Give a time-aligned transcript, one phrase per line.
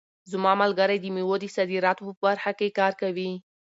[0.31, 3.31] زما ملګری د مېوو د صادراتو په برخه کې کار کوي.